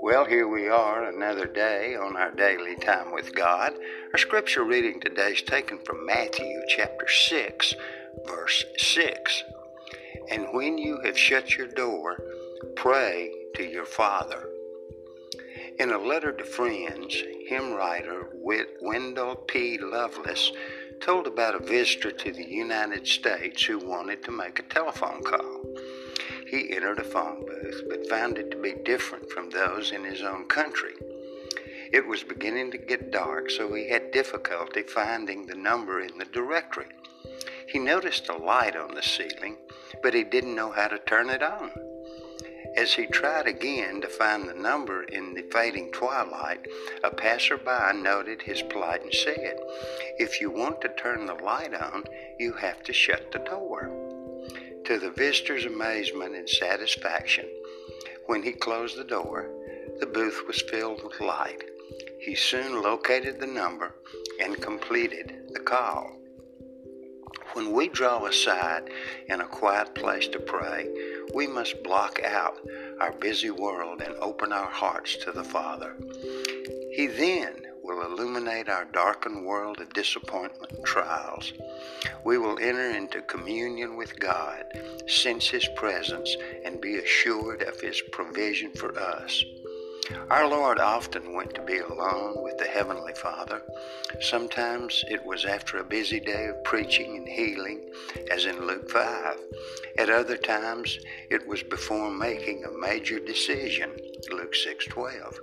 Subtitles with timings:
[0.00, 3.72] Well, here we are, another day on our daily time with God.
[4.12, 7.74] Our scripture reading today is taken from Matthew chapter 6,
[8.24, 9.44] verse 6.
[10.30, 12.16] And when you have shut your door,
[12.76, 14.48] pray to your Father.
[15.80, 17.12] In a letter to friends,
[17.48, 18.28] hymn writer
[18.80, 19.78] Wendell P.
[19.78, 20.52] Loveless
[21.00, 25.62] told about a visitor to the United States who wanted to make a telephone call.
[26.46, 30.22] He entered a phone booth, but found it to be different from those in his
[30.22, 30.94] own country.
[31.92, 36.24] It was beginning to get dark, so he had difficulty finding the number in the
[36.24, 36.88] directory.
[37.68, 39.56] He noticed a light on the ceiling,
[40.02, 41.70] but he didn't know how to turn it on.
[42.76, 46.66] As he tried again to find the number in the fading twilight,
[47.04, 49.60] a passerby noted his plight and said,
[50.18, 52.04] If you want to turn the light on,
[52.38, 53.90] you have to shut the door.
[54.86, 57.46] To the visitor's amazement and satisfaction,
[58.26, 59.48] when he closed the door,
[60.00, 61.62] the booth was filled with light.
[62.18, 63.94] He soon located the number
[64.40, 66.16] and completed the call.
[67.54, 68.90] When we draw aside
[69.28, 70.88] in a quiet place to pray,
[71.34, 72.58] we must block out
[73.00, 75.96] our busy world and open our hearts to the Father.
[76.92, 81.52] He then will illuminate our darkened world of disappointment and trials.
[82.24, 84.64] We will enter into communion with God,
[85.06, 89.44] sense His presence, and be assured of His provision for us.
[90.30, 93.62] Our Lord often went to be alone with the Heavenly Father.
[94.20, 97.90] Sometimes it was after a busy day of preaching and healing,
[98.30, 99.40] as in Luke 5.
[99.96, 100.98] At other times,
[101.30, 103.92] it was before making a major decision,
[104.30, 105.40] Luke 6:12.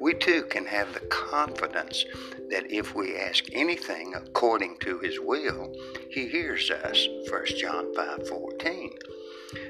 [0.00, 2.04] We too can have the confidence
[2.50, 5.72] that if we ask anything according to his will,
[6.10, 8.98] he hears us, 1 John 5:14.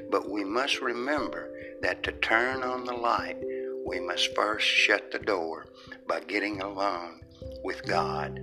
[0.09, 1.51] But we must remember
[1.83, 3.37] that to turn on the light
[3.85, 5.67] we must first shut the door
[6.09, 7.21] by getting alone
[7.63, 8.41] with God.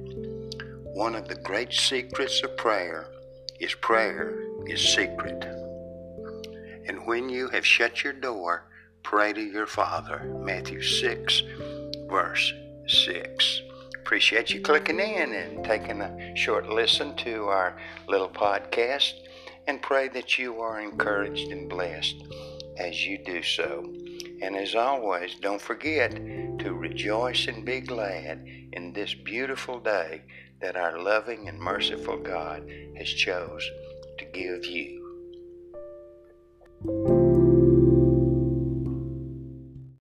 [0.93, 3.07] One of the great secrets of prayer
[3.59, 4.37] is prayer
[4.67, 5.43] is secret.
[6.87, 8.65] And when you have shut your door,
[9.03, 10.23] pray to your Father.
[10.43, 11.43] Matthew 6,
[12.09, 12.53] verse
[12.87, 13.61] 6.
[13.95, 19.13] Appreciate you clicking in and taking a short listen to our little podcast,
[19.67, 22.15] and pray that you are encouraged and blessed
[22.77, 23.89] as you do so.
[24.41, 26.11] And as always, don't forget
[26.59, 30.23] to rejoice and be glad in this beautiful day
[30.61, 33.69] that our loving and merciful God has chose
[34.17, 35.01] to give you.